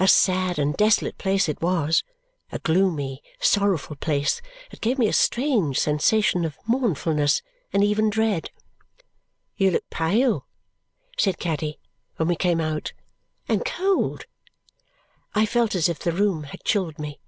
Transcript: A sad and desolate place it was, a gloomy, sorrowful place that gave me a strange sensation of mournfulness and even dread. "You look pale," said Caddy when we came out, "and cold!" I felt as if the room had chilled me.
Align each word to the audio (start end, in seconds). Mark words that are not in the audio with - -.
A 0.00 0.08
sad 0.08 0.58
and 0.58 0.74
desolate 0.74 1.18
place 1.18 1.46
it 1.46 1.60
was, 1.60 2.02
a 2.50 2.58
gloomy, 2.58 3.20
sorrowful 3.38 3.96
place 3.96 4.40
that 4.70 4.80
gave 4.80 4.98
me 4.98 5.08
a 5.08 5.12
strange 5.12 5.78
sensation 5.78 6.46
of 6.46 6.56
mournfulness 6.66 7.42
and 7.70 7.84
even 7.84 8.08
dread. 8.08 8.50
"You 9.58 9.72
look 9.72 9.84
pale," 9.90 10.46
said 11.18 11.38
Caddy 11.38 11.78
when 12.16 12.28
we 12.28 12.34
came 12.34 12.62
out, 12.62 12.94
"and 13.46 13.62
cold!" 13.62 14.24
I 15.34 15.44
felt 15.44 15.74
as 15.74 15.90
if 15.90 15.98
the 15.98 16.12
room 16.12 16.44
had 16.44 16.64
chilled 16.64 16.98
me. 16.98 17.20